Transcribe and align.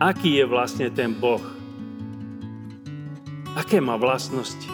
aký 0.00 0.40
je 0.40 0.44
vlastne 0.48 0.88
ten 0.88 1.12
Boh. 1.12 1.44
Aké 3.52 3.78
má 3.84 4.00
vlastnosti. 4.00 4.66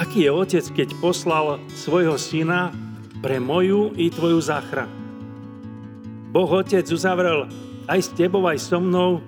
Aký 0.00 0.24
je 0.24 0.32
otec, 0.32 0.64
keď 0.72 0.88
poslal 1.04 1.60
svojho 1.68 2.16
syna 2.16 2.72
pre 3.20 3.36
moju 3.36 3.92
i 3.98 4.08
tvoju 4.08 4.40
záchranu. 4.40 4.94
Boh 6.28 6.46
Otec 6.46 6.86
uzavrel 6.92 7.50
aj 7.88 8.00
s 8.04 8.08
tebou, 8.14 8.44
aj 8.46 8.60
so 8.60 8.78
mnou 8.78 9.24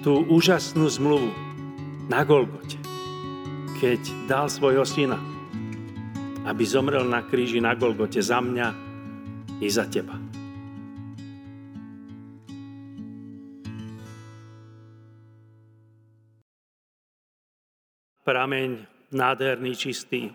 tú 0.00 0.24
úžasnú 0.26 0.88
zmluvu 0.90 1.28
na 2.08 2.24
Golgote, 2.24 2.80
keď 3.78 4.00
dal 4.26 4.46
svojho 4.48 4.82
syna, 4.82 5.20
aby 6.48 6.64
zomrel 6.64 7.04
na 7.04 7.20
kríži 7.20 7.60
na 7.60 7.76
Golgote 7.76 8.18
za 8.24 8.40
mňa 8.40 8.68
i 9.60 9.68
za 9.68 9.84
teba. 9.86 10.23
Prameň 18.24 18.88
nádherný, 19.12 19.76
čistý, 19.76 20.32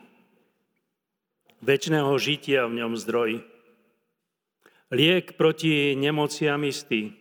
väčšného 1.59 2.13
žitia 2.15 2.69
v 2.69 2.85
ňom 2.85 2.93
zdroj, 2.95 3.41
liek 4.93 5.35
proti 5.35 5.97
nemociam 5.97 6.61
istý, 6.63 7.17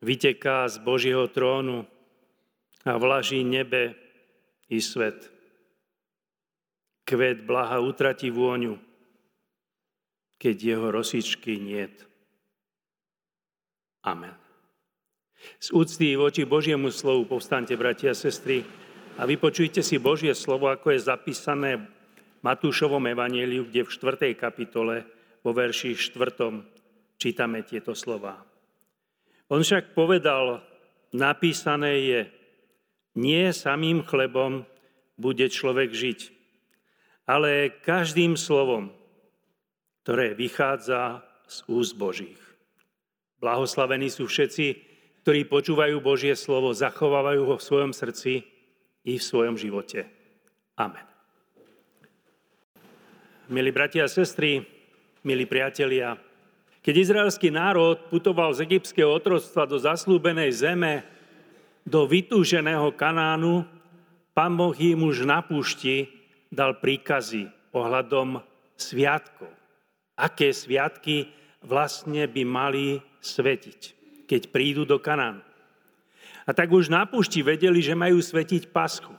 vyteká 0.00 0.70
z 0.70 0.78
Božieho 0.80 1.26
trónu 1.28 1.84
a 2.86 2.94
vlaží 2.96 3.42
nebe 3.42 3.98
i 4.70 4.78
svet. 4.78 5.34
Kvet 7.02 7.42
blaha 7.42 7.80
utratí 7.82 8.30
vôňu, 8.30 8.78
keď 10.38 10.56
jeho 10.56 10.86
rosičky 10.92 11.58
niet. 11.58 12.04
Amen. 14.04 14.32
Z 15.58 15.74
úcty 15.74 16.14
voči 16.14 16.46
Božiemu 16.46 16.90
slovu 16.94 17.26
povstante, 17.26 17.74
bratia 17.74 18.14
a 18.14 18.16
sestry, 18.16 18.62
a 19.18 19.26
vypočujte 19.26 19.82
si 19.82 19.98
Božie 19.98 20.30
slovo, 20.30 20.70
ako 20.70 20.94
je 20.94 21.10
zapísané 21.10 21.82
v 21.82 21.84
Matúšovom 22.46 23.02
evaníliu, 23.02 23.66
kde 23.66 23.82
v 23.82 23.90
4. 23.90 24.38
kapitole 24.38 25.02
vo 25.42 25.50
verši 25.50 25.98
4. 25.98 27.18
čítame 27.18 27.66
tieto 27.66 27.98
slova. 27.98 28.38
On 29.50 29.58
však 29.58 29.98
povedal, 29.98 30.62
napísané 31.10 31.92
je, 32.06 32.20
nie 33.18 33.50
samým 33.50 34.06
chlebom 34.06 34.62
bude 35.18 35.50
človek 35.50 35.90
žiť, 35.90 36.20
ale 37.26 37.74
každým 37.82 38.38
slovom, 38.38 38.94
ktoré 40.06 40.38
vychádza 40.38 41.26
z 41.50 41.66
úst 41.66 41.98
Božích. 41.98 42.38
Blahoslavení 43.42 44.14
sú 44.14 44.30
všetci, 44.30 44.66
ktorí 45.26 45.50
počúvajú 45.50 45.98
Božie 45.98 46.38
slovo, 46.38 46.70
zachovávajú 46.70 47.42
ho 47.50 47.54
v 47.58 47.66
svojom 47.66 47.90
srdci 47.90 48.46
i 49.08 49.16
v 49.16 49.24
svojom 49.24 49.56
živote. 49.56 50.04
Amen. 50.76 51.08
Milí 53.48 53.72
bratia 53.72 54.04
a 54.04 54.12
sestry, 54.12 54.60
milí 55.24 55.48
priatelia, 55.48 56.20
keď 56.84 56.94
izraelský 57.00 57.48
národ 57.48 57.96
putoval 58.12 58.52
z 58.52 58.68
egyptského 58.68 59.08
otroctva 59.08 59.64
do 59.64 59.80
zaslúbenej 59.80 60.52
zeme, 60.52 61.08
do 61.88 62.04
vytúženého 62.04 62.92
Kanánu, 62.92 63.64
pán 64.36 64.52
Boh 64.52 64.76
im 64.76 65.08
už 65.08 65.24
na 65.24 65.40
púšti 65.40 66.12
dal 66.52 66.76
príkazy 66.76 67.48
ohľadom 67.72 68.44
sviatkov. 68.76 69.48
Aké 70.20 70.52
sviatky 70.52 71.32
vlastne 71.64 72.28
by 72.28 72.42
mali 72.44 73.00
svetiť, 73.24 73.80
keď 74.28 74.42
prídu 74.52 74.84
do 74.84 75.00
Kanánu. 75.00 75.47
A 76.48 76.56
tak 76.56 76.72
už 76.72 76.88
na 76.88 77.04
púšti 77.04 77.44
vedeli, 77.44 77.84
že 77.84 77.92
majú 77.92 78.24
svetiť 78.24 78.72
paschu 78.72 79.12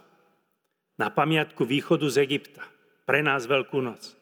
na 0.97 1.13
pamiatku 1.13 1.62
východu 1.62 2.09
z 2.09 2.25
Egypta. 2.25 2.66
Pre 3.06 3.22
nás 3.22 3.45
Veľkú 3.45 3.85
noc. 3.85 4.17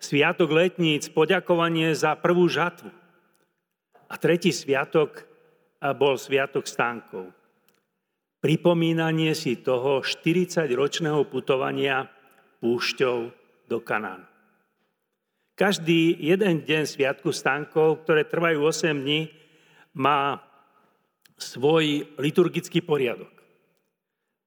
Sviatok 0.00 0.48
letníc, 0.48 1.12
poďakovanie 1.12 1.92
za 1.92 2.16
prvú 2.16 2.48
žatvu. 2.48 2.88
A 4.08 4.16
tretí 4.16 4.56
sviatok 4.56 5.28
bol 6.00 6.16
sviatok 6.16 6.64
stánkov. 6.64 7.28
Pripomínanie 8.40 9.36
si 9.36 9.60
toho 9.60 10.00
40-ročného 10.00 11.28
putovania 11.28 12.08
púšťou 12.64 13.18
do 13.68 13.78
Kanánu. 13.84 14.24
Každý 15.60 16.16
jeden 16.16 16.64
deň 16.64 16.88
sviatku 16.88 17.36
stánkov, 17.36 18.08
ktoré 18.08 18.24
trvajú 18.24 18.64
8 18.64 18.96
dní, 18.96 19.28
má 19.92 20.40
svoj 21.40 22.04
liturgický 22.20 22.84
poriadok. 22.84 23.32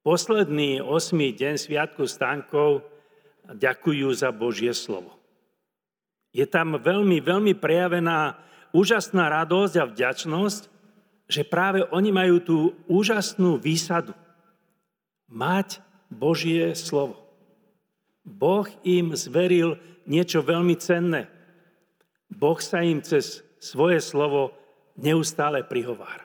Posledný 0.05 0.83
osmý 0.83 1.33
deň 1.33 1.55
Sviatku 1.57 2.05
stánkov 2.05 2.85
ďakujú 3.49 4.07
za 4.13 4.29
Božie 4.29 4.71
slovo. 4.71 5.17
Je 6.33 6.45
tam 6.45 6.77
veľmi, 6.77 7.21
veľmi 7.21 7.53
prejavená 7.57 8.37
úžasná 8.73 9.29
radosť 9.29 9.73
a 9.79 9.89
vďačnosť, 9.89 10.61
že 11.29 11.41
práve 11.47 11.85
oni 11.93 12.09
majú 12.11 12.35
tú 12.43 12.57
úžasnú 12.89 13.57
výsadu. 13.61 14.11
Mať 15.29 15.79
Božie 16.11 16.75
slovo. 16.77 17.23
Boh 18.23 18.67
im 18.83 19.15
zveril 19.15 19.79
niečo 20.03 20.43
veľmi 20.43 20.75
cenné. 20.79 21.31
Boh 22.27 22.59
sa 22.59 22.83
im 22.83 22.99
cez 23.03 23.43
svoje 23.59 24.03
slovo 24.03 24.51
neustále 24.99 25.63
prihovára. 25.63 26.22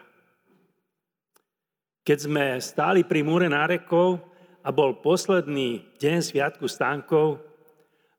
Keď 2.09 2.19
sme 2.25 2.57
stáli 2.57 3.05
pri 3.05 3.21
múre 3.21 3.53
nárekov 3.53 4.17
a 4.65 4.73
bol 4.73 4.97
posledný 4.97 5.93
deň 6.01 6.25
Sviatku 6.25 6.65
stánkov, 6.65 7.45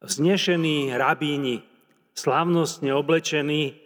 vznešení 0.06 0.94
rabíni, 0.94 1.66
slávnostne 2.14 2.94
oblečení, 2.94 3.82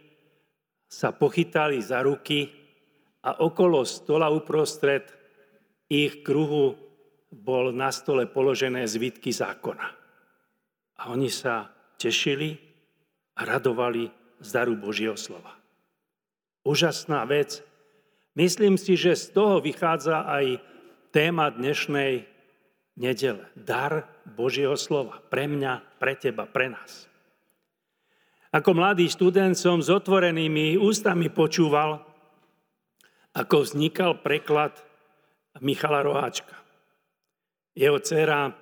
sa 0.91 1.15
pochytali 1.15 1.79
za 1.79 2.03
ruky 2.03 2.51
a 3.23 3.47
okolo 3.47 3.87
stola 3.87 4.27
uprostred 4.27 5.07
ich 5.87 6.19
kruhu 6.19 6.75
bol 7.31 7.71
na 7.71 7.87
stole 7.87 8.27
položené 8.27 8.83
zvitky 8.83 9.31
zákona. 9.31 9.87
A 10.99 11.15
oni 11.15 11.31
sa 11.31 11.71
tešili 11.95 12.59
a 13.39 13.47
radovali 13.47 14.11
z 14.43 14.49
daru 14.51 14.75
Božieho 14.75 15.15
slova. 15.15 15.55
Úžasná 16.67 17.23
vec, 17.23 17.63
Myslím 18.33 18.81
si, 18.81 18.97
že 18.97 19.13
z 19.13 19.29
toho 19.29 19.61
vychádza 19.61 20.25
aj 20.25 20.57
téma 21.13 21.53
dnešnej 21.53 22.25
nedele. 22.97 23.45
Dar 23.53 24.09
Božieho 24.25 24.73
slova. 24.73 25.21
Pre 25.29 25.45
mňa, 25.45 26.01
pre 26.01 26.17
teba, 26.17 26.49
pre 26.49 26.73
nás. 26.73 27.05
Ako 28.49 28.73
mladý 28.73 29.05
študent 29.09 29.53
som 29.53 29.81
s 29.81 29.89
otvorenými 29.89 30.81
ústami 30.81 31.29
počúval, 31.29 32.01
ako 33.37 33.65
vznikal 33.65 34.21
preklad 34.21 34.77
Michala 35.61 36.01
Roháčka. 36.01 36.57
Jeho 37.77 37.97
dcera, 38.01 38.53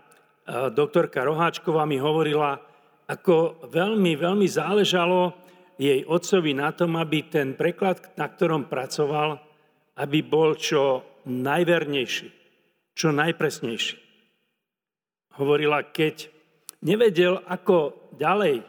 doktorka 0.72 1.24
Roháčková, 1.24 1.88
mi 1.88 2.00
hovorila, 2.00 2.60
ako 3.08 3.68
veľmi, 3.72 4.16
veľmi 4.20 4.48
záležalo 4.48 5.36
jej 5.76 6.04
otcovi 6.08 6.56
na 6.56 6.72
tom, 6.72 6.96
aby 6.96 7.28
ten 7.28 7.56
preklad, 7.56 8.16
na 8.16 8.32
ktorom 8.32 8.72
pracoval, 8.72 9.51
aby 10.02 10.26
bol 10.26 10.58
čo 10.58 11.06
najvernejší, 11.30 12.30
čo 12.98 13.14
najpresnejší. 13.14 13.98
Hovorila, 15.38 15.86
keď 15.86 16.34
nevedel, 16.82 17.38
ako 17.46 18.10
ďalej, 18.18 18.66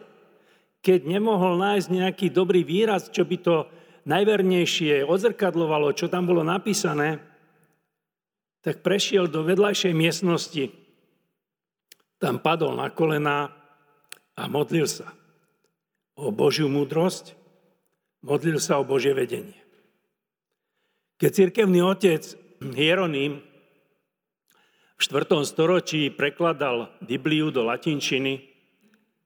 keď 0.84 1.00
nemohol 1.08 1.56
nájsť 1.56 1.88
nejaký 1.88 2.26
dobrý 2.28 2.60
výraz, 2.68 3.08
čo 3.08 3.24
by 3.24 3.36
to 3.40 3.56
najvernejšie 4.04 5.08
odzrkadlovalo, 5.08 5.96
čo 5.96 6.12
tam 6.12 6.28
bolo 6.28 6.44
napísané, 6.44 7.22
tak 8.62 8.84
prešiel 8.84 9.26
do 9.26 9.42
vedľajšej 9.42 9.94
miestnosti. 9.96 10.70
Tam 12.20 12.38
padol 12.38 12.78
na 12.78 12.92
kolena 12.92 13.50
a 14.38 14.42
modlil 14.46 14.86
sa 14.86 15.10
o 16.14 16.30
Božiu 16.30 16.70
múdrosť, 16.70 17.34
modlil 18.22 18.62
sa 18.62 18.78
o 18.78 18.86
Božie 18.86 19.16
vedenie. 19.16 19.61
Keď 21.22 21.30
cirkevný 21.30 21.86
otec 21.86 22.34
Hieronym 22.74 23.38
v 24.98 24.98
4. 24.98 25.38
storočí 25.46 26.10
prekladal 26.10 26.90
Bibliu 26.98 27.54
do 27.54 27.62
latinčiny, 27.62 28.42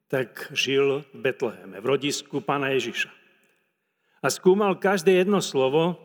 tak 0.04 0.52
žil 0.52 1.08
v 1.16 1.18
Betleheme, 1.24 1.80
v 1.80 1.86
rodisku 1.88 2.44
pána 2.44 2.76
Ježiša. 2.76 3.08
A 4.20 4.28
skúmal 4.28 4.76
každé 4.76 5.24
jedno 5.24 5.40
slovo, 5.40 5.96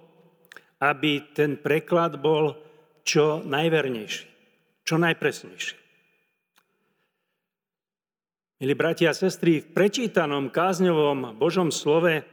aby 0.79 1.27
ten 1.35 1.59
preklad 1.59 2.23
bol 2.23 2.55
čo 3.03 3.43
najvernejší, 3.43 4.31
čo 4.88 4.95
najpresnejší. 4.95 5.75
Milí 8.63 8.73
bratia 8.79 9.11
a 9.11 9.19
sestry, 9.19 9.59
v 9.59 9.75
prečítanom 9.75 10.55
kázňovom 10.55 11.35
Božom 11.35 11.67
slove 11.67 12.23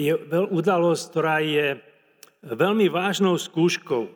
je 0.00 0.16
udalosť, 0.48 1.02
ktorá 1.12 1.44
je 1.44 1.76
veľmi 2.42 2.90
vážnou 2.90 3.38
skúškou, 3.38 4.10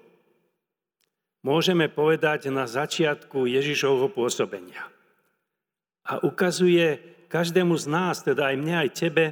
môžeme 1.40 1.88
povedať 1.88 2.52
na 2.52 2.68
začiatku 2.68 3.48
Ježišovho 3.48 4.12
pôsobenia. 4.12 4.84
A 6.04 6.20
ukazuje 6.20 7.00
každému 7.30 7.78
z 7.78 7.86
nás, 7.86 8.26
teda 8.26 8.50
aj 8.50 8.56
mne, 8.58 8.74
aj 8.82 8.90
tebe, 8.96 9.24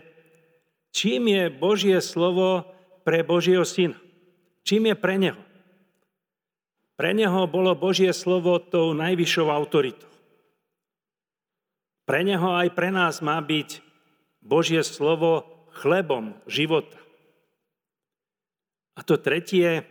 čím 0.95 1.29
je 1.29 1.45
Božie 1.51 1.99
slovo 1.99 2.65
pre 3.03 3.25
Božieho 3.25 3.67
syna. 3.67 3.99
Čím 4.69 4.93
je 4.93 4.97
pre 5.01 5.17
neho. 5.17 5.41
Pre 6.99 7.11
neho 7.15 7.47
bolo 7.49 7.73
Božie 7.79 8.13
slovo 8.13 8.61
tou 8.61 8.93
najvyššou 8.93 9.49
autoritou. 9.49 10.11
Pre 12.05 12.21
neho 12.25 12.53
aj 12.53 12.73
pre 12.77 12.93
nás 12.93 13.25
má 13.25 13.41
byť 13.41 13.81
Božie 14.45 14.85
slovo 14.85 15.45
chlebom 15.73 16.37
života. 16.49 16.97
A 18.99 19.07
to 19.07 19.15
tretie, 19.15 19.87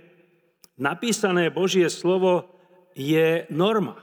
napísané 0.75 1.47
Božie 1.47 1.87
slovo 1.87 2.51
je 2.91 3.47
norma 3.47 3.95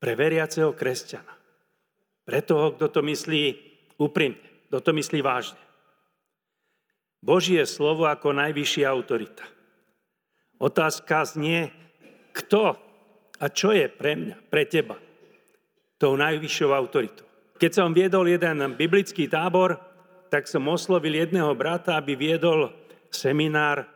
pre 0.00 0.16
veriaceho 0.16 0.72
kresťana. 0.72 1.36
Pre 2.24 2.40
toho, 2.40 2.72
kto 2.74 2.88
to 2.88 3.00
myslí 3.04 3.42
úprimne, 4.00 4.40
kto 4.72 4.78
to 4.80 4.90
myslí 4.96 5.20
vážne. 5.20 5.60
Božie 7.22 7.62
slovo 7.68 8.08
ako 8.08 8.34
najvyššia 8.34 8.88
autorita. 8.88 9.46
Otázka 10.58 11.22
znie, 11.28 11.70
kto 12.34 12.74
a 13.42 13.46
čo 13.50 13.74
je 13.74 13.86
pre 13.90 14.14
mňa, 14.18 14.36
pre 14.48 14.66
teba 14.66 14.98
tou 16.02 16.18
najvyššou 16.18 16.70
autoritou. 16.74 17.26
Keď 17.62 17.70
som 17.70 17.94
viedol 17.94 18.26
jeden 18.26 18.58
biblický 18.74 19.30
tábor, 19.30 19.78
tak 20.26 20.50
som 20.50 20.66
oslovil 20.66 21.14
jedného 21.14 21.54
brata, 21.54 21.94
aby 21.94 22.18
viedol 22.18 22.74
seminár 23.12 23.86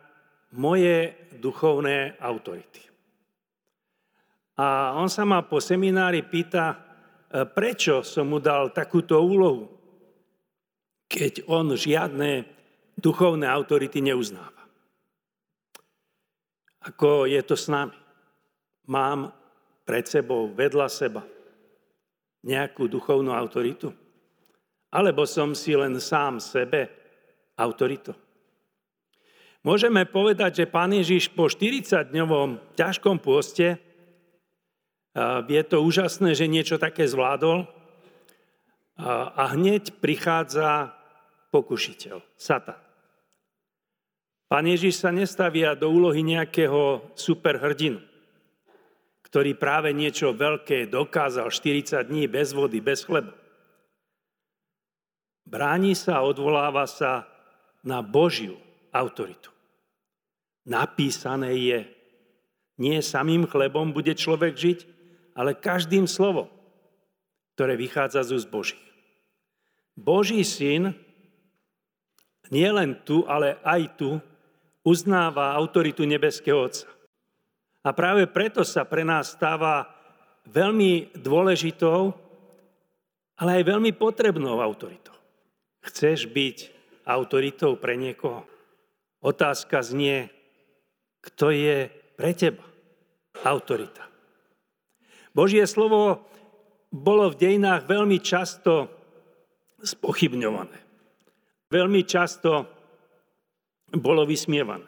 Moje 0.55 1.27
duchovné 1.43 2.15
autority. 2.23 2.79
A 4.57 4.95
on 4.95 5.11
sa 5.11 5.27
ma 5.27 5.43
po 5.43 5.59
seminári 5.61 6.23
pýta, 6.25 6.73
e, 6.73 6.77
prečo 7.45 8.01
som 8.01 8.31
mu 8.31 8.39
dal 8.39 8.71
takúto 8.71 9.19
úlohu, 9.19 9.69
keď 11.05 11.45
on 11.51 11.75
žiadne 11.75 12.47
duchovné 12.97 13.45
autority 13.45 14.01
neuznáva. 14.01 14.63
Ako 16.87 17.27
je 17.29 17.41
to 17.43 17.53
s 17.53 17.67
nami. 17.69 17.93
Mám 18.87 19.29
pred 19.83 20.07
sebou, 20.07 20.49
vedľa 20.49 20.87
seba 20.87 21.21
nejakú 22.47 22.87
duchovnú 22.87 23.35
autoritu? 23.35 23.91
Alebo 24.89 25.27
som 25.27 25.51
si 25.51 25.75
len 25.75 25.99
sám 25.99 26.39
sebe 26.39 26.87
autoritou? 27.59 28.26
Môžeme 29.67 30.07
povedať, 30.07 30.63
že 30.63 30.71
pán 30.71 30.95
Ježiš 30.95 31.27
po 31.35 31.51
40-dňovom 31.51 32.79
ťažkom 32.79 33.19
pôste 33.19 33.75
je 35.51 35.63
to 35.67 35.83
úžasné, 35.83 36.31
že 36.31 36.47
niečo 36.47 36.79
také 36.79 37.03
zvládol 37.03 37.67
a 39.35 39.43
hneď 39.51 39.99
prichádza 39.99 40.95
pokušiteľ, 41.51 42.23
Satan. 42.39 42.79
Pán 44.47 44.63
Ježiš 44.63 45.03
sa 45.03 45.11
nestavia 45.11 45.75
do 45.75 45.91
úlohy 45.91 46.23
nejakého 46.23 47.11
superhrdinu 47.19 47.99
ktorý 49.27 49.59
práve 49.59 49.91
niečo 49.91 50.31
veľké 50.31 50.87
dokázal 50.87 51.51
40 51.51 51.99
dní 52.07 52.31
bez 52.31 52.55
vody, 52.55 52.79
bez 52.79 53.03
chleba. 53.03 53.35
Bráni 55.43 55.99
sa 55.99 56.23
a 56.23 56.27
odvoláva 56.27 56.87
sa 56.87 57.27
na 57.83 57.99
Božiu 57.99 58.55
autoritu. 58.95 59.56
Napísané 60.67 61.55
je, 61.55 61.79
nie 62.75 62.99
samým 62.99 63.47
chlebom 63.47 63.95
bude 63.95 64.11
človek 64.11 64.53
žiť, 64.53 64.79
ale 65.31 65.55
každým 65.55 66.05
slovom, 66.11 66.51
ktoré 67.55 67.79
vychádza 67.79 68.27
z 68.27 68.35
úst 68.35 68.51
Božích. 68.51 68.83
Boží 69.95 70.43
syn 70.43 70.91
nie 72.51 72.69
len 72.69 72.99
tu, 73.07 73.23
ale 73.25 73.57
aj 73.63 73.81
tu 73.95 74.19
uznáva 74.83 75.55
autoritu 75.55 76.03
nebeského 76.03 76.67
Otca. 76.67 76.87
A 77.81 77.95
práve 77.95 78.27
preto 78.27 78.67
sa 78.67 78.83
pre 78.83 79.07
nás 79.07 79.33
stáva 79.33 79.87
veľmi 80.47 81.15
dôležitou, 81.15 82.11
ale 83.39 83.61
aj 83.61 83.63
veľmi 83.71 83.91
potrebnou 83.95 84.59
autoritou. 84.59 85.15
Chceš 85.81 86.27
byť 86.27 86.57
autoritou 87.07 87.79
pre 87.79 87.95
niekoho? 87.95 88.43
Otázka 89.23 89.79
znie, 89.81 90.36
kto 91.27 91.51
je 91.51 91.91
pre 92.15 92.31
teba 92.31 92.63
autorita. 93.43 94.07
Božie 95.35 95.67
slovo 95.69 96.25
bolo 96.89 97.29
v 97.29 97.37
dejinách 97.37 97.85
veľmi 97.85 98.17
často 98.23 98.89
spochybňované. 99.83 100.77
Veľmi 101.67 102.01
často 102.07 102.65
bolo 103.91 104.23
vysmievané. 104.23 104.87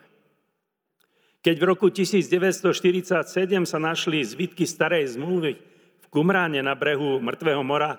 Keď 1.39 1.55
v 1.55 1.67
roku 1.69 1.87
1947 1.87 3.23
sa 3.63 3.79
našli 3.79 4.19
zvitky 4.23 4.67
starej 4.67 5.15
zmluvy 5.15 5.53
v 6.01 6.05
Kumráne 6.11 6.59
na 6.59 6.75
brehu 6.75 7.21
Mŕtvého 7.23 7.63
mora, 7.63 7.95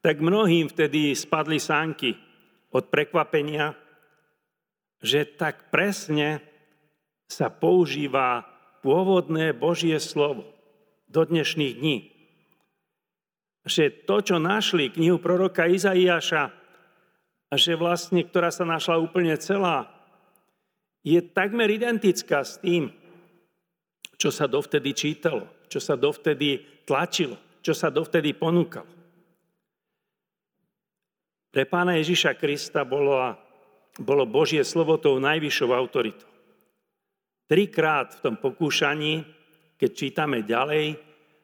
tak 0.00 0.20
mnohým 0.20 0.68
vtedy 0.68 1.12
spadli 1.16 1.60
sánky 1.60 2.16
od 2.72 2.88
prekvapenia, 2.88 3.76
že 5.00 5.24
tak 5.24 5.72
presne 5.72 6.49
sa 7.30 7.46
používa 7.46 8.42
pôvodné 8.82 9.54
Božie 9.54 9.94
slovo 10.02 10.50
do 11.06 11.22
dnešných 11.22 11.74
dní. 11.78 11.98
Že 13.62 14.08
to, 14.08 14.16
čo 14.20 14.36
našli 14.42 14.90
knihu 14.90 15.22
proroka 15.22 15.70
Izaiáša, 15.70 16.50
že 17.54 17.78
vlastne, 17.78 18.26
ktorá 18.26 18.50
sa 18.50 18.66
našla 18.66 18.98
úplne 18.98 19.38
celá, 19.38 19.86
je 21.06 21.22
takmer 21.22 21.70
identická 21.70 22.42
s 22.42 22.58
tým, 22.58 22.90
čo 24.20 24.28
sa 24.28 24.50
dovtedy 24.50 24.92
čítalo, 24.92 25.48
čo 25.70 25.80
sa 25.80 25.96
dovtedy 25.96 26.82
tlačilo, 26.84 27.38
čo 27.62 27.72
sa 27.72 27.88
dovtedy 27.88 28.36
ponúkalo. 28.36 28.90
Pre 31.50 31.64
pána 31.66 31.98
Ježiša 31.98 32.38
Krista 32.38 32.86
bolo, 32.86 33.18
bolo 33.98 34.22
Božie 34.22 34.62
slovo 34.62 34.94
tou 35.02 35.18
najvyššou 35.18 35.70
autoritou. 35.74 36.29
Trikrát 37.50 38.14
v 38.14 38.22
tom 38.22 38.34
pokúšaní, 38.38 39.26
keď 39.74 39.90
čítame 39.90 40.46
ďalej, 40.46 40.94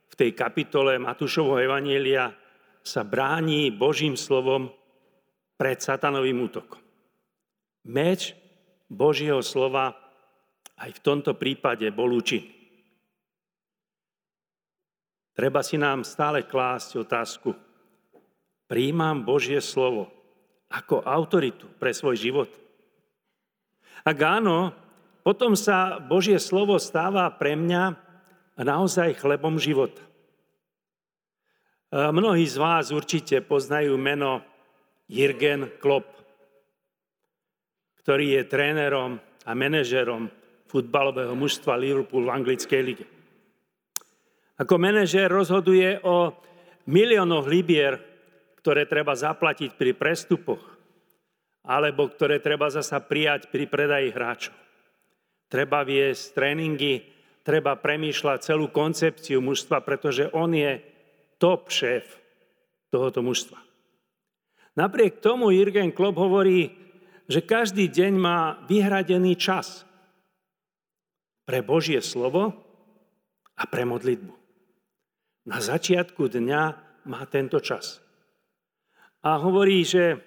v 0.07 0.15
tej 0.15 0.31
kapitole 0.39 1.03
Matúšovho 1.03 1.59
Evanielia 1.59 2.31
sa 2.79 3.03
bráni 3.03 3.75
Božím 3.75 4.15
slovom 4.15 4.71
pred 5.59 5.83
satanovým 5.83 6.47
útokom. 6.47 6.79
Meč 7.91 8.39
Božieho 8.87 9.43
slova 9.43 9.99
aj 10.79 10.95
v 10.95 11.03
tomto 11.03 11.35
prípade 11.35 11.91
bol 11.91 12.15
účinný. 12.15 12.55
Treba 15.35 15.67
si 15.67 15.75
nám 15.75 16.07
stále 16.07 16.47
klásť 16.47 17.03
otázku. 17.03 17.51
Príjmam 18.71 19.27
Božie 19.27 19.59
slovo 19.59 20.07
ako 20.71 21.03
autoritu 21.03 21.67
pre 21.83 21.91
svoj 21.91 22.15
život? 22.15 22.51
Ak 24.07 24.17
áno, 24.23 24.86
potom 25.27 25.59
sa 25.59 25.99
Božie 25.99 26.39
slovo 26.39 26.79
stáva 26.79 27.27
pre 27.35 27.59
mňa 27.59 27.99
naozaj 28.63 29.19
chlebom 29.19 29.59
života. 29.59 29.99
Mnohí 31.91 32.47
z 32.47 32.55
vás 32.63 32.95
určite 32.95 33.43
poznajú 33.43 33.99
meno 33.99 34.47
Jürgen 35.11 35.67
Klopp 35.83 36.17
ktorý 38.07 38.39
je 38.39 38.43
trénerom 38.47 39.19
a 39.19 39.51
manažerom 39.51 40.31
futbalového 40.71 41.35
mužstva 41.35 41.75
Liverpool 41.75 42.31
v 42.31 42.39
anglickej 42.39 42.83
lige. 42.87 43.03
Ako 44.63 44.79
manažér 44.79 45.27
rozhoduje 45.27 45.99
o 46.07 46.31
miliónoch 46.87 47.51
libier, 47.51 47.99
ktoré 48.63 48.87
treba 48.87 49.11
zaplatiť 49.19 49.75
pri 49.75 49.91
prestupoch, 49.99 50.63
alebo 51.67 52.07
ktoré 52.07 52.39
treba 52.39 52.71
zasa 52.71 53.03
prijať 53.03 53.51
pri 53.51 53.67
predaji 53.67 54.15
hráčov. 54.15 54.55
Treba 55.57 55.89
viesť 55.89 56.37
tréningy, 56.37 57.01
treba 57.41 57.81
premýšľať 57.81 58.45
celú 58.45 58.69
koncepciu 58.69 59.41
mužstva, 59.41 59.81
pretože 59.81 60.29
on 60.37 60.53
je 60.53 60.85
top 61.41 61.73
šéf 61.73 62.05
tohoto 62.93 63.25
mužstva. 63.25 63.57
Napriek 64.77 65.25
tomu 65.25 65.49
Jürgen 65.49 65.97
Klopp 65.97 66.21
hovorí, 66.21 66.77
že 67.25 67.41
každý 67.41 67.89
deň 67.89 68.13
má 68.21 68.61
vyhradený 68.69 69.41
čas 69.41 69.89
pre 71.49 71.65
Božie 71.65 72.05
slovo 72.05 72.53
a 73.57 73.65
pre 73.65 73.89
modlitbu. 73.89 74.37
Na 75.49 75.65
začiatku 75.65 76.29
dňa 76.37 76.63
má 77.09 77.25
tento 77.33 77.65
čas. 77.65 78.05
A 79.25 79.41
hovorí, 79.41 79.89
že 79.89 80.21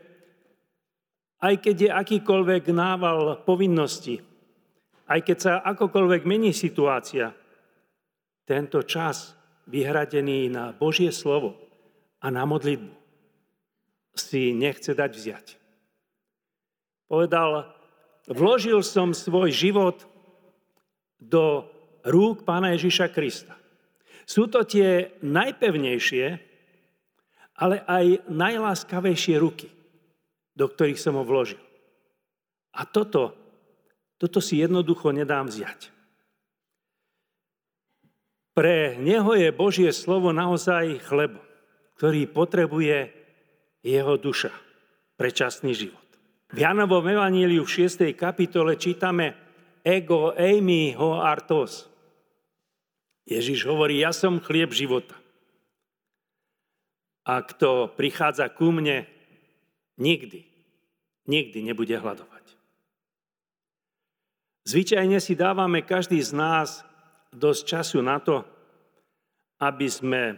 Aj 1.39 1.55
keď 1.55 1.75
je 1.79 1.87
akýkoľvek 1.87 2.67
nával 2.75 3.47
povinnosti, 3.47 4.19
aj 5.09 5.19
keď 5.25 5.37
sa 5.41 5.53
akokoľvek 5.65 6.21
mení 6.29 6.53
situácia, 6.53 7.33
tento 8.45 8.85
čas 8.85 9.33
vyhradený 9.65 10.53
na 10.53 10.69
Božie 10.69 11.09
slovo 11.09 11.57
a 12.21 12.29
na 12.29 12.45
modlitbu 12.45 12.93
si 14.13 14.53
nechce 14.53 14.93
dať 14.93 15.11
vziať. 15.13 15.47
Povedal, 17.09 17.65
vložil 18.29 18.85
som 18.85 19.17
svoj 19.17 19.49
život 19.49 20.05
do 21.17 21.65
rúk 22.05 22.45
Pána 22.45 22.77
Ježiša 22.77 23.09
Krista. 23.09 23.57
Sú 24.29 24.45
to 24.45 24.61
tie 24.61 25.17
najpevnejšie, 25.25 26.25
ale 27.59 27.81
aj 27.83 28.29
najláskavejšie 28.29 29.35
ruky, 29.41 29.67
do 30.53 30.69
ktorých 30.69 31.01
som 31.01 31.17
ho 31.17 31.25
vložil. 31.25 31.59
A 32.77 32.85
toto, 32.85 33.33
toto 34.19 34.43
si 34.43 34.59
jednoducho 34.59 35.15
nedám 35.15 35.47
vziať. 35.47 35.95
Pre 38.51 38.99
neho 38.99 39.31
je 39.39 39.55
Božie 39.55 39.87
slovo 39.95 40.35
naozaj 40.35 40.99
chlebo, 41.07 41.39
ktorý 41.95 42.27
potrebuje 42.27 43.07
jeho 43.79 44.19
duša 44.19 44.51
pre 45.15 45.31
časný 45.31 45.71
život. 45.71 46.03
V 46.51 46.59
Janovom 46.59 47.07
evaníliu 47.07 47.63
v 47.63 47.87
6. 47.87 48.11
kapitole 48.19 48.75
čítame 48.75 49.37
ego 49.79 50.35
eimi 50.35 50.91
ho 50.99 51.23
artos. 51.23 51.87
Ježiš 53.23 53.63
hovorí, 53.69 54.03
ja 54.03 54.11
som 54.11 54.43
chlieb 54.43 54.75
života. 54.75 55.15
A 57.23 57.45
kto 57.45 57.93
prichádza 57.93 58.49
ku 58.49 58.73
mne, 58.73 59.05
nikdy, 60.01 60.43
nikdy 61.29 61.61
nebude 61.61 61.93
hľadovať. 61.93 62.58
Zvyčajne 64.69 65.17
si 65.17 65.33
dávame 65.33 65.81
každý 65.81 66.21
z 66.21 66.37
nás 66.37 66.85
dosť 67.33 67.61
času 67.65 68.05
na 68.05 68.21
to, 68.21 68.45
aby 69.65 69.89
sme 69.89 70.37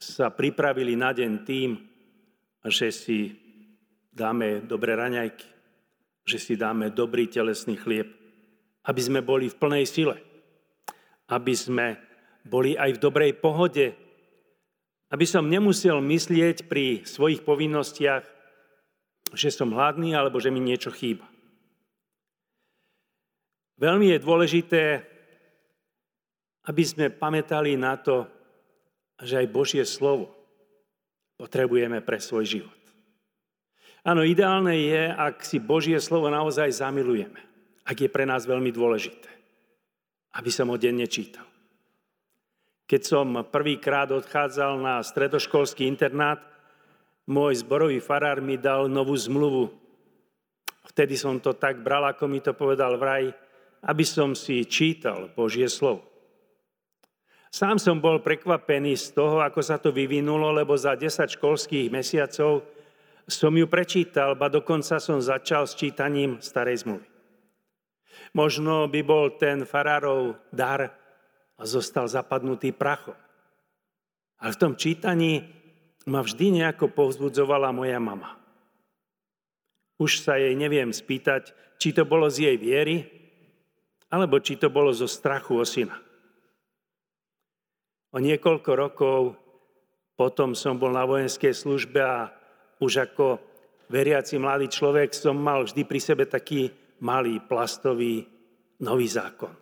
sa 0.00 0.32
pripravili 0.32 0.96
na 0.96 1.12
deň 1.12 1.32
tým, 1.44 1.76
že 2.64 2.88
si 2.88 3.36
dáme 4.08 4.64
dobré 4.64 4.96
raňajky, 4.96 5.44
že 6.24 6.40
si 6.40 6.56
dáme 6.56 6.88
dobrý 6.96 7.28
telesný 7.28 7.76
chlieb, 7.76 8.08
aby 8.88 9.00
sme 9.04 9.20
boli 9.20 9.52
v 9.52 9.60
plnej 9.60 9.84
sile, 9.84 10.16
aby 11.28 11.52
sme 11.52 12.00
boli 12.48 12.72
aj 12.72 12.96
v 12.96 13.02
dobrej 13.04 13.36
pohode, 13.36 13.92
aby 15.12 15.28
som 15.28 15.44
nemusel 15.44 16.00
myslieť 16.00 16.72
pri 16.72 17.04
svojich 17.04 17.44
povinnostiach, 17.44 18.24
že 19.36 19.52
som 19.52 19.76
hladný 19.76 20.16
alebo 20.16 20.40
že 20.40 20.48
mi 20.48 20.64
niečo 20.64 20.88
chýba. 20.88 21.28
Veľmi 23.78 24.10
je 24.10 24.18
dôležité, 24.18 24.82
aby 26.66 26.82
sme 26.84 27.14
pamätali 27.14 27.78
na 27.78 27.94
to, 27.96 28.26
že 29.22 29.40
aj 29.40 29.54
Božie 29.54 29.84
slovo 29.86 30.34
potrebujeme 31.38 32.02
pre 32.02 32.18
svoj 32.18 32.44
život. 32.44 32.80
Áno, 34.02 34.26
ideálne 34.26 34.74
je, 34.74 35.02
ak 35.10 35.46
si 35.46 35.62
Božie 35.62 35.98
slovo 36.02 36.26
naozaj 36.30 36.70
zamilujeme 36.74 37.48
ak 37.88 37.96
je 37.96 38.10
pre 38.12 38.28
nás 38.28 38.44
veľmi 38.44 38.68
dôležité, 38.68 39.32
aby 40.36 40.50
som 40.52 40.68
ho 40.68 40.76
denne 40.76 41.08
čítal. 41.08 41.48
Keď 42.84 43.02
som 43.04 43.26
prvýkrát 43.48 44.12
odchádzal 44.12 44.80
na 44.80 45.00
stredoškolský 45.00 45.88
internát, 45.88 46.40
môj 47.24 47.64
zborový 47.64 48.00
farár 48.00 48.44
mi 48.44 48.60
dal 48.60 48.92
novú 48.92 49.16
zmluvu. 49.16 49.72
Vtedy 50.92 51.16
som 51.16 51.40
to 51.40 51.56
tak 51.56 51.80
bral, 51.80 52.04
ako 52.04 52.28
mi 52.28 52.40
to 52.44 52.52
povedal 52.52 52.96
vraj, 52.96 53.32
aby 53.84 54.04
som 54.06 54.34
si 54.34 54.66
čítal 54.66 55.30
Božie 55.34 55.70
slovo. 55.70 56.08
Sám 57.48 57.80
som 57.80 57.96
bol 57.96 58.20
prekvapený 58.20 58.92
z 58.98 59.16
toho, 59.16 59.40
ako 59.40 59.60
sa 59.64 59.80
to 59.80 59.88
vyvinulo, 59.88 60.52
lebo 60.52 60.76
za 60.76 60.92
10 60.92 61.38
školských 61.40 61.88
mesiacov 61.88 62.60
som 63.28 63.52
ju 63.52 63.64
prečítal, 63.68 64.36
ba 64.36 64.52
dokonca 64.52 65.00
som 65.00 65.20
začal 65.20 65.64
s 65.64 65.76
čítaním 65.76 66.40
starej 66.44 66.84
zmluvy. 66.84 67.08
Možno 68.36 68.84
by 68.88 69.00
bol 69.00 69.32
ten 69.40 69.64
farárov 69.64 70.36
dar 70.52 70.92
a 71.56 71.62
zostal 71.64 72.04
zapadnutý 72.08 72.76
prachom. 72.76 73.16
Ale 74.38 74.52
v 74.52 74.60
tom 74.60 74.72
čítaní 74.76 75.48
ma 76.04 76.20
vždy 76.20 76.62
nejako 76.62 76.92
povzbudzovala 76.92 77.72
moja 77.72 78.00
mama. 78.00 78.36
Už 79.98 80.22
sa 80.22 80.38
jej 80.38 80.54
neviem 80.54 80.94
spýtať, 80.94 81.52
či 81.80 81.90
to 81.90 82.06
bolo 82.06 82.30
z 82.30 82.48
jej 82.48 82.56
viery, 82.56 82.96
alebo 84.08 84.40
či 84.40 84.56
to 84.56 84.72
bolo 84.72 84.92
zo 84.92 85.04
strachu 85.04 85.60
o 85.60 85.64
syna. 85.64 85.96
O 88.12 88.18
niekoľko 88.18 88.70
rokov 88.72 89.20
potom 90.16 90.56
som 90.56 90.80
bol 90.80 90.90
na 90.90 91.04
vojenskej 91.04 91.52
službe 91.52 92.00
a 92.00 92.32
už 92.80 93.06
ako 93.06 93.38
veriaci 93.92 94.40
mladý 94.40 94.66
človek 94.72 95.12
som 95.12 95.36
mal 95.36 95.62
vždy 95.68 95.82
pri 95.84 96.00
sebe 96.00 96.24
taký 96.24 96.72
malý 97.04 97.38
plastový 97.44 98.24
nový 98.82 99.06
zákon. 99.06 99.52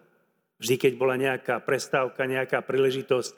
Vždy, 0.56 0.74
keď 0.80 0.92
bola 0.96 1.20
nejaká 1.20 1.60
prestávka, 1.60 2.24
nejaká 2.24 2.64
príležitosť, 2.64 3.32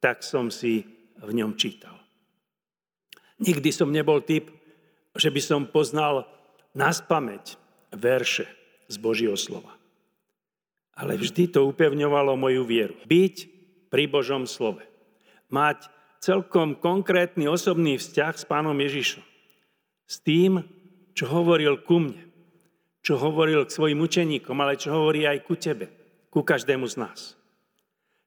tak 0.00 0.24
som 0.24 0.48
si 0.48 0.80
v 1.20 1.30
ňom 1.36 1.56
čítal. 1.60 1.96
Nikdy 3.44 3.68
som 3.68 3.92
nebol 3.92 4.24
typ, 4.24 4.48
že 5.12 5.28
by 5.28 5.40
som 5.44 5.68
poznal 5.68 6.24
naspameť 6.72 7.60
verše 7.92 8.48
z 8.88 8.96
Božieho 8.96 9.36
slova. 9.36 9.83
Ale 10.94 11.18
vždy 11.18 11.50
to 11.50 11.66
upevňovalo 11.66 12.38
moju 12.38 12.62
vieru. 12.62 12.94
Byť 13.06 13.36
pri 13.90 14.06
Božom 14.06 14.46
slove. 14.46 14.82
Mať 15.50 15.90
celkom 16.22 16.78
konkrétny 16.78 17.50
osobný 17.50 17.98
vzťah 17.98 18.34
s 18.38 18.44
pánom 18.46 18.74
Ježišom. 18.78 19.22
S 20.06 20.22
tým, 20.22 20.62
čo 21.14 21.26
hovoril 21.30 21.82
ku 21.82 21.98
mne 21.98 22.34
čo 23.04 23.20
hovoril 23.20 23.68
k 23.68 23.74
svojim 23.76 24.00
učeníkom, 24.00 24.56
ale 24.64 24.80
čo 24.80 24.96
hovorí 24.96 25.28
aj 25.28 25.44
ku 25.44 25.60
tebe, 25.60 25.92
ku 26.32 26.40
každému 26.40 26.88
z 26.88 27.04
nás. 27.04 27.20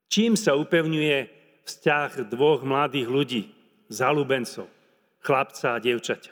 Čím 0.06 0.38
sa 0.38 0.54
upevňuje 0.54 1.18
vzťah 1.66 2.30
dvoch 2.30 2.62
mladých 2.62 3.10
ľudí, 3.10 3.42
zalúbencov, 3.90 4.70
chlapca 5.26 5.76
a 5.76 5.82
dievčaťa? 5.82 6.32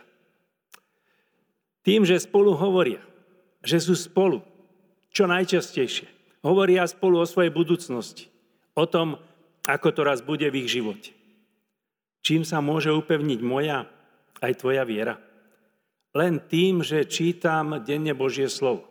Tým, 1.81 2.05
že 2.05 2.21
spolu 2.21 2.53
hovoria, 2.53 3.01
že 3.65 3.81
sú 3.81 3.97
spolu, 3.97 4.45
čo 5.09 5.25
najčastejšie. 5.25 6.05
Hovoria 6.45 6.85
spolu 6.85 7.25
o 7.25 7.25
svojej 7.25 7.49
budúcnosti, 7.49 8.29
o 8.77 8.85
tom, 8.85 9.17
ako 9.65 9.89
to 9.89 10.01
raz 10.05 10.21
bude 10.21 10.45
v 10.45 10.61
ich 10.61 10.69
živote. 10.69 11.09
Čím 12.21 12.45
sa 12.45 12.61
môže 12.61 12.93
upevniť 12.93 13.39
moja 13.41 13.89
aj 14.45 14.53
tvoja 14.61 14.85
viera? 14.85 15.17
len 16.15 16.39
tým, 16.39 16.79
že 16.79 17.03
čítam 17.03 17.83
denne 17.83 18.15
Božie 18.15 18.47
slovo. 18.47 18.87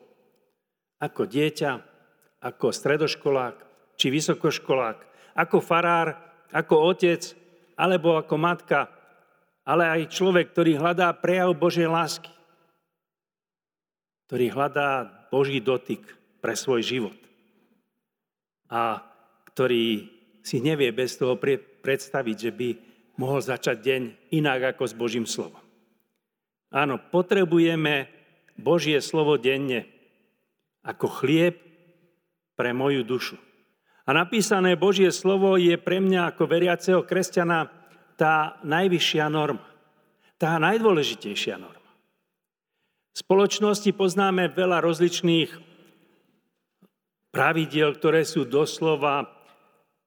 Ako 1.01 1.25
dieťa, 1.25 1.81
ako 2.45 2.69
stredoškolák 2.69 3.57
či 3.97 4.13
vysokoškolák, 4.13 4.99
ako 5.33 5.65
farár, 5.65 6.13
ako 6.53 6.93
otec 6.93 7.33
alebo 7.81 8.21
ako 8.21 8.37
matka, 8.37 8.93
ale 9.65 9.89
aj 9.89 10.13
človek, 10.13 10.53
ktorý 10.53 10.77
hľadá 10.77 11.09
prejav 11.17 11.57
Božej 11.57 11.89
lásky, 11.89 12.31
ktorý 14.29 14.53
hľadá 14.53 15.09
Boží 15.33 15.65
dotyk 15.65 16.05
pre 16.45 16.53
svoj 16.53 16.85
život 16.85 17.24
a 18.71 19.01
ktorý 19.53 20.09
si 20.45 20.61
nevie 20.61 20.93
bez 20.93 21.17
toho 21.17 21.41
predstaviť, 21.81 22.37
že 22.37 22.53
by 22.53 22.69
mohol 23.17 23.41
začať 23.41 23.77
deň 23.81 24.03
inak 24.35 24.77
ako 24.77 24.85
s 24.85 24.95
Božím 24.95 25.25
slovom. 25.25 25.63
Áno, 26.75 26.99
potrebujeme 26.99 28.11
Božie 28.59 28.99
slovo 28.99 29.39
denne 29.39 29.87
ako 30.83 31.07
chlieb 31.23 31.63
pre 32.59 32.75
moju 32.75 33.07
dušu. 33.07 33.39
A 34.05 34.13
napísané 34.13 34.77
Božie 34.77 35.09
slovo 35.15 35.57
je 35.57 35.81
pre 35.81 35.97
mňa 35.97 36.35
ako 36.35 36.45
veriaceho 36.45 37.01
kresťana 37.07 37.73
tá 38.21 38.61
najvyššia 38.63 39.27
norma, 39.33 39.65
tá 40.37 40.61
najdôležitejšia 40.61 41.57
norma. 41.57 41.91
V 43.15 43.17
spoločnosti 43.23 43.91
poznáme 43.95 44.51
veľa 44.53 44.83
rozličných 44.83 45.74
pravidiel, 47.35 47.99
ktoré 47.99 48.23
sú 48.23 48.47
doslova 48.47 49.27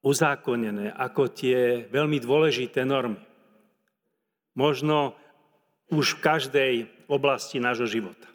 uzákonené 0.00 0.96
ako 0.96 1.28
tie 1.28 1.84
veľmi 1.92 2.16
dôležité 2.16 2.88
normy. 2.88 3.20
Možno 4.56 5.12
už 5.92 6.16
v 6.16 6.22
každej 6.24 6.72
oblasti 7.12 7.60
nášho 7.60 7.84
života. 7.84 8.26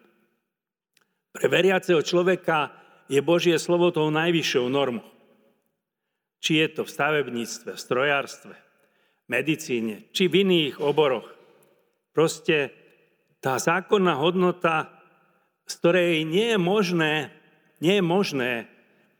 Pre 1.34 1.50
veriaceho 1.50 2.06
človeka 2.06 2.70
je 3.10 3.18
Božie 3.26 3.58
slovo 3.58 3.90
tou 3.90 4.14
najvyššou 4.14 4.70
normou. 4.70 5.06
Či 6.44 6.62
je 6.62 6.68
to 6.78 6.82
v 6.86 6.94
stavebníctve, 6.94 7.70
v 7.74 7.80
strojárstve, 7.80 8.56
medicíne, 9.32 10.06
či 10.14 10.30
v 10.30 10.46
iných 10.46 10.84
oboroch. 10.84 11.26
Proste 12.14 12.70
tá 13.42 13.58
zákonná 13.58 14.20
hodnota, 14.20 14.92
z 15.66 15.74
ktorej 15.82 16.28
nie 16.28 16.54
je 16.54 16.60
možné, 16.60 17.14
nie 17.82 17.98
je 17.98 18.04
možné 18.04 18.52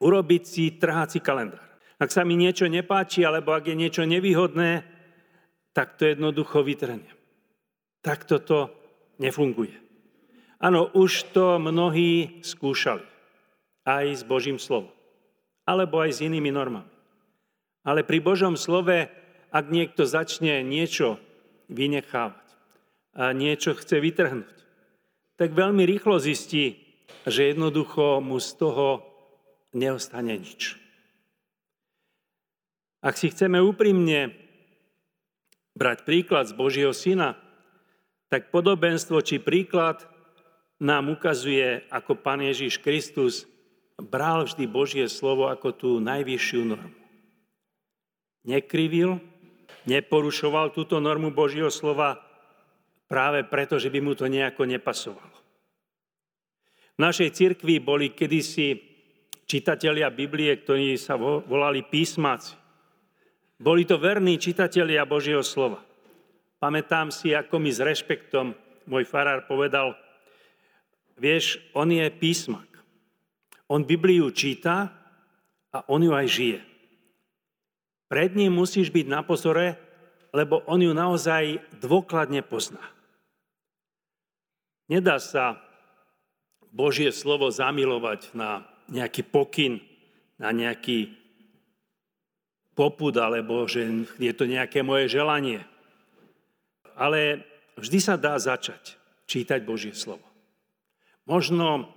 urobiť 0.04 0.44
si 0.44 0.76
trháci 0.76 1.24
kalendár. 1.24 1.64
Ak 1.96 2.12
sa 2.12 2.28
mi 2.28 2.36
niečo 2.36 2.68
nepáči, 2.68 3.24
alebo 3.24 3.56
ak 3.56 3.72
je 3.72 3.80
niečo 3.80 4.04
nevýhodné, 4.04 4.84
tak 5.72 5.96
to 5.96 6.04
jednoducho 6.12 6.60
vytrhnem. 6.60 7.08
Tak 8.04 8.28
toto 8.28 8.76
nefunguje. 9.24 9.80
Áno, 10.60 10.92
už 10.92 11.32
to 11.32 11.56
mnohí 11.56 12.44
skúšali. 12.44 13.08
Aj 13.88 14.04
s 14.04 14.28
Božím 14.28 14.60
slovom. 14.60 14.92
Alebo 15.64 16.04
aj 16.04 16.20
s 16.20 16.24
inými 16.24 16.52
normami. 16.52 16.92
Ale 17.88 18.04
pri 18.04 18.20
Božom 18.20 18.60
slove, 18.60 19.08
ak 19.52 19.66
niekto 19.72 20.04
začne 20.04 20.64
niečo 20.64 21.20
vynechávať, 21.72 22.44
a 23.14 23.30
niečo 23.30 23.78
chce 23.78 24.02
vytrhnúť, 24.02 24.58
tak 25.38 25.54
veľmi 25.54 25.86
rýchlo 25.86 26.18
zistí, 26.18 26.82
že 27.30 27.54
jednoducho 27.54 28.18
mu 28.26 28.42
z 28.42 28.50
toho 28.58 29.13
neostane 29.74 30.38
nič. 30.38 30.78
Ak 33.04 33.20
si 33.20 33.28
chceme 33.28 33.60
úprimne 33.60 34.32
brať 35.76 36.08
príklad 36.08 36.48
z 36.48 36.54
Božieho 36.56 36.96
syna, 36.96 37.36
tak 38.32 38.50
podobenstvo 38.50 39.20
či 39.20 39.44
príklad 39.44 40.02
nám 40.80 41.12
ukazuje, 41.12 41.84
ako 41.92 42.16
Pán 42.18 42.42
Ježiš 42.42 42.80
Kristus 42.80 43.46
bral 44.00 44.48
vždy 44.48 44.66
Božie 44.66 45.06
slovo 45.12 45.52
ako 45.52 45.70
tú 45.76 45.90
najvyššiu 46.00 46.62
normu. 46.64 47.04
Nekrivil, 48.44 49.20
neporušoval 49.88 50.72
túto 50.72 51.00
normu 51.00 51.32
Božieho 51.32 51.72
slova, 51.72 52.20
práve 53.08 53.46
preto, 53.46 53.78
že 53.78 53.92
by 53.94 54.00
mu 54.02 54.14
to 54.18 54.26
nejako 54.26 54.66
nepasovalo. 54.66 55.38
V 56.94 57.00
našej 57.00 57.30
cirkvi 57.34 57.78
boli 57.78 58.14
kedysi 58.14 58.93
čitatelia 59.46 60.10
Biblie, 60.10 60.56
ktorí 60.56 60.96
sa 60.98 61.20
volali 61.20 61.84
písmaci. 61.86 62.56
Boli 63.60 63.88
to 63.88 63.96
verní 63.96 64.36
čitatelia 64.42 65.08
Božieho 65.08 65.46
slova. 65.46 65.80
Pamätám 66.60 67.12
si, 67.12 67.36
ako 67.36 67.60
mi 67.60 67.72
s 67.72 67.80
rešpektom 67.80 68.56
môj 68.88 69.08
farár 69.08 69.48
povedal, 69.48 69.96
vieš, 71.16 71.60
on 71.72 71.92
je 71.92 72.08
písmak. 72.12 72.68
On 73.72 73.84
Bibliu 73.84 74.28
číta 74.36 74.92
a 75.72 75.78
on 75.88 76.04
ju 76.04 76.12
aj 76.12 76.28
žije. 76.28 76.60
Pred 78.12 78.36
ním 78.38 78.54
musíš 78.54 78.94
byť 78.94 79.06
na 79.10 79.26
pozore, 79.26 79.80
lebo 80.36 80.62
on 80.70 80.84
ju 80.84 80.92
naozaj 80.92 81.64
dôkladne 81.80 82.44
pozná. 82.46 82.84
Nedá 84.92 85.18
sa 85.18 85.58
Božie 86.70 87.10
slovo 87.16 87.50
zamilovať 87.50 88.36
na 88.36 88.68
nejaký 88.92 89.24
pokyn, 89.28 89.80
na 90.42 90.52
nejaký 90.52 91.14
popud, 92.74 93.14
alebo 93.16 93.70
že 93.70 93.86
je 94.18 94.34
to 94.34 94.50
nejaké 94.50 94.82
moje 94.82 95.08
želanie. 95.08 95.62
Ale 96.98 97.46
vždy 97.78 98.00
sa 98.02 98.16
dá 98.18 98.38
začať 98.38 98.98
čítať 99.30 99.62
Božie 99.64 99.94
slovo. 99.96 100.26
Možno, 101.24 101.88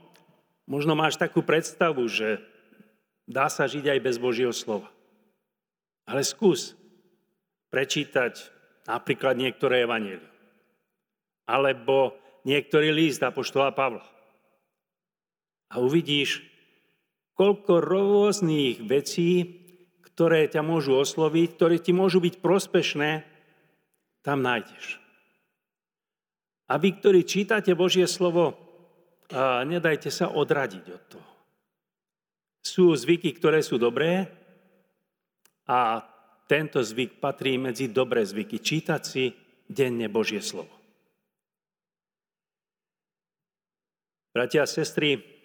možno 0.68 0.94
máš 0.94 1.18
takú 1.18 1.42
predstavu, 1.42 2.06
že 2.06 2.38
dá 3.26 3.50
sa 3.50 3.66
žiť 3.66 3.90
aj 3.90 4.00
bez 4.00 4.16
Božieho 4.22 4.54
slova. 4.54 4.88
Ale 6.06 6.22
skús 6.22 6.78
prečítať 7.74 8.38
napríklad 8.86 9.34
niektoré 9.34 9.82
evanielie. 9.82 10.22
Alebo 11.50 12.14
niektorý 12.46 12.94
list 12.94 13.18
Apoštola 13.26 13.74
Pavla. 13.74 14.06
A 15.66 15.82
uvidíš, 15.82 16.46
koľko 17.36 17.84
rôznych 17.84 18.80
vecí, 18.82 19.60
ktoré 20.00 20.48
ťa 20.48 20.64
môžu 20.64 20.96
osloviť, 20.96 21.48
ktoré 21.52 21.76
ti 21.76 21.92
môžu 21.92 22.24
byť 22.24 22.40
prospešné, 22.40 23.28
tam 24.24 24.40
nájdeš. 24.40 24.96
A 26.66 26.80
vy, 26.80 26.96
ktorí 26.96 27.22
čítate 27.28 27.76
Božie 27.76 28.08
slovo, 28.08 28.56
nedajte 29.68 30.08
sa 30.08 30.32
odradiť 30.32 30.84
od 30.88 31.02
toho. 31.06 31.30
Sú 32.64 32.90
zvyky, 32.96 33.30
ktoré 33.36 33.62
sú 33.62 33.78
dobré 33.78 34.26
a 35.68 36.02
tento 36.50 36.82
zvyk 36.82 37.22
patrí 37.22 37.60
medzi 37.60 37.92
dobré 37.92 38.24
zvyky. 38.26 38.58
Čítať 38.58 39.02
si 39.04 39.30
denne 39.68 40.10
Božie 40.10 40.42
slovo. 40.42 40.72
Bratia 44.34 44.64
a 44.64 44.70
sestry, 44.70 45.35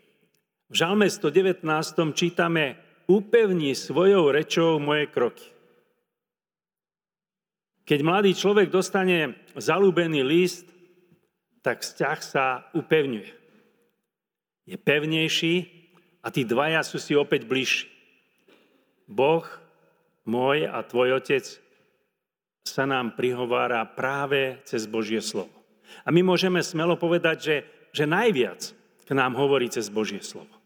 v 0.72 0.76
Žalme 0.80 1.12
119 1.12 1.68
čítame 2.16 2.80
Upevni 3.12 3.76
svojou 3.76 4.32
rečou 4.32 4.80
moje 4.80 5.12
kroky. 5.12 5.44
Keď 7.84 8.00
mladý 8.00 8.32
človek 8.32 8.72
dostane 8.72 9.36
zalúbený 9.52 10.24
list, 10.24 10.64
tak 11.60 11.84
vzťah 11.84 12.20
sa 12.24 12.46
upevňuje. 12.72 13.32
Je 14.72 14.78
pevnejší 14.80 15.56
a 16.24 16.32
tí 16.32 16.48
dvaja 16.48 16.88
sú 16.88 17.04
si 17.04 17.20
opäť 17.20 17.44
bližší. 17.44 17.92
Boh, 19.12 19.44
môj 20.24 20.72
a 20.72 20.80
tvoj 20.88 21.20
otec, 21.20 21.44
sa 22.64 22.88
nám 22.88 23.20
prihovára 23.20 23.84
práve 23.84 24.64
cez 24.64 24.88
Božie 24.88 25.20
slovo. 25.20 25.52
A 26.08 26.16
my 26.16 26.24
môžeme 26.24 26.64
smelo 26.64 26.96
povedať, 26.96 27.38
že, 27.44 27.56
že 27.92 28.08
najviac 28.08 28.72
k 29.04 29.10
nám 29.12 29.36
hovorí 29.36 29.68
cez 29.68 29.92
Božie 29.92 30.24
slovo. 30.24 30.61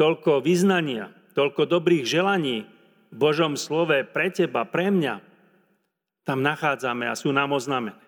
Toľko 0.00 0.40
vyznania, 0.40 1.12
toľko 1.36 1.68
dobrých 1.68 2.08
želaní 2.08 2.64
v 3.12 3.16
Božom 3.20 3.60
slove 3.60 4.00
pre 4.08 4.32
teba, 4.32 4.64
pre 4.64 4.88
mňa, 4.88 5.20
tam 6.24 6.40
nachádzame 6.40 7.04
a 7.04 7.12
sú 7.12 7.28
nám 7.36 7.52
oznamené. 7.52 8.00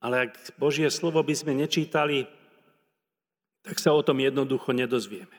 Ale 0.00 0.30
ak 0.30 0.56
Božie 0.56 0.88
slovo 0.88 1.20
by 1.20 1.34
sme 1.36 1.52
nečítali, 1.52 2.24
tak 3.60 3.76
sa 3.76 3.92
o 3.92 4.00
tom 4.00 4.24
jednoducho 4.24 4.72
nedozvieme. 4.72 5.36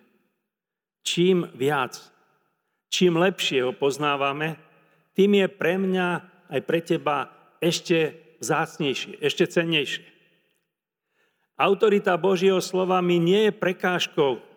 Čím 1.01 1.49
viac, 1.57 1.97
čím 2.93 3.17
lepšie 3.17 3.65
ho 3.65 3.73
poznávame, 3.73 4.61
tým 5.17 5.41
je 5.41 5.47
pre 5.49 5.81
mňa 5.81 6.07
aj 6.53 6.61
pre 6.69 6.85
teba 6.85 7.33
ešte 7.57 8.13
vzácnejšie, 8.45 9.17
ešte 9.25 9.49
cennejšie. 9.49 10.05
Autorita 11.57 12.13
Božieho 12.13 12.61
slova 12.61 13.01
mi 13.01 13.17
nie 13.17 13.49
je 13.49 13.53
prekážkou, 13.57 14.48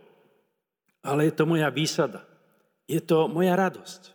ale 1.03 1.29
je 1.29 1.35
to 1.35 1.45
moja 1.45 1.69
výsada. 1.69 2.23
Je 2.87 3.03
to 3.03 3.27
moja 3.27 3.59
radosť. 3.59 4.15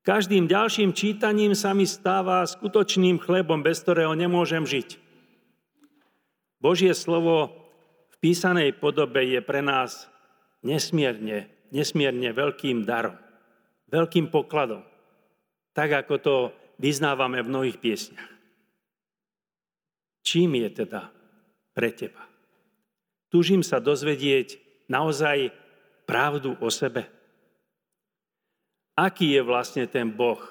Každým 0.00 0.48
ďalším 0.48 0.96
čítaním 0.96 1.52
sa 1.52 1.76
mi 1.76 1.84
stáva 1.84 2.44
skutočným 2.48 3.20
chlebom, 3.20 3.60
bez 3.60 3.84
ktorého 3.84 4.16
nemôžem 4.16 4.64
žiť. 4.64 4.96
Božie 6.60 6.92
slovo 6.96 7.52
v 8.08 8.16
písanej 8.20 8.76
podobe 8.80 9.24
je 9.28 9.40
pre 9.44 9.60
nás 9.60 10.08
nesmierne, 10.64 11.48
nesmierne 11.72 12.32
veľkým 12.32 12.84
darom, 12.84 13.16
veľkým 13.92 14.32
pokladom, 14.32 14.84
tak 15.76 16.04
ako 16.04 16.14
to 16.20 16.36
vyznávame 16.80 17.40
v 17.44 17.50
mnohých 17.52 17.80
piesniach. 17.80 18.30
Čím 20.24 20.64
je 20.64 20.84
teda 20.84 21.12
pre 21.72 21.92
teba. 21.92 22.24
Tužím 23.32 23.64
sa 23.64 23.80
dozvedieť 23.80 24.69
naozaj 24.90 25.54
pravdu 26.02 26.58
o 26.58 26.66
sebe. 26.66 27.06
Aký 28.98 29.38
je 29.38 29.40
vlastne 29.46 29.86
ten 29.86 30.10
Boh? 30.10 30.42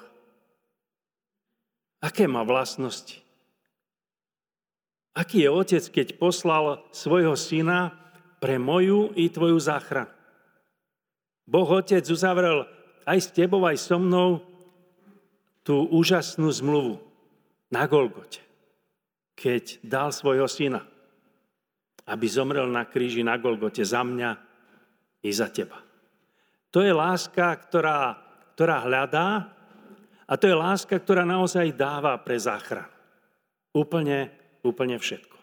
Aké 2.00 2.24
má 2.24 2.40
vlastnosti? 2.40 3.20
Aký 5.12 5.44
je 5.44 5.50
otec, 5.52 5.84
keď 5.92 6.16
poslal 6.16 6.80
svojho 6.96 7.36
syna 7.36 7.92
pre 8.40 8.56
moju 8.56 9.12
i 9.12 9.28
tvoju 9.28 9.60
záchranu? 9.60 10.08
Boh 11.50 11.66
Otec 11.66 12.06
uzavrel 12.06 12.62
aj 13.02 13.18
s 13.18 13.28
tebou, 13.34 13.66
aj 13.66 13.74
so 13.74 13.98
mnou 13.98 14.38
tú 15.66 15.82
úžasnú 15.90 16.46
zmluvu 16.46 17.02
na 17.74 17.90
Golgote, 17.90 18.38
keď 19.34 19.82
dal 19.82 20.14
svojho 20.14 20.46
syna 20.46 20.86
aby 22.10 22.26
zomrel 22.26 22.66
na 22.66 22.82
kríži 22.82 23.22
na 23.22 23.38
Golgote 23.38 23.86
za 23.86 24.02
mňa 24.02 24.30
i 25.22 25.30
za 25.30 25.46
teba. 25.46 25.78
To 26.74 26.82
je 26.82 26.90
láska, 26.90 27.54
ktorá, 27.54 28.18
ktorá 28.58 28.82
hľadá 28.82 29.46
a 30.26 30.32
to 30.34 30.50
je 30.50 30.54
láska, 30.54 30.98
ktorá 30.98 31.22
naozaj 31.22 31.74
dáva 31.74 32.18
pre 32.18 32.34
záchranu. 32.34 32.90
Úplne, 33.70 34.34
úplne 34.66 34.98
všetko. 34.98 35.38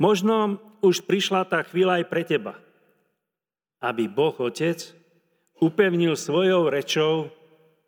Možno 0.00 0.60
už 0.80 1.04
prišla 1.04 1.44
tá 1.44 1.60
chvíľa 1.60 2.00
aj 2.00 2.04
pre 2.08 2.22
teba, 2.24 2.56
aby 3.84 4.08
Boh 4.08 4.34
Otec 4.40 4.80
upevnil 5.60 6.16
svojou 6.16 6.72
rečou 6.72 7.28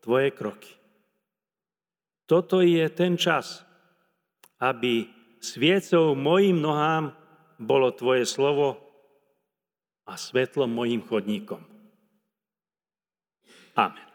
tvoje 0.05 0.29
kroky. 0.33 0.77
Toto 2.29 2.61
je 2.61 2.85
ten 2.93 3.17
čas, 3.17 3.65
aby 4.61 5.09
sviecou 5.41 6.13
mojim 6.17 6.61
nohám 6.61 7.26
bolo 7.59 7.93
Tvoje 7.93 8.27
slovo 8.29 8.81
a 10.07 10.15
svetlom 10.15 10.71
mojim 10.71 11.03
chodníkom. 11.03 11.61
Amen. 13.75 14.06